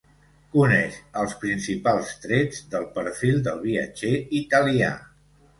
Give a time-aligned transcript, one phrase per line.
[0.53, 4.91] Coneix els principals trets del perfil del viatger italià.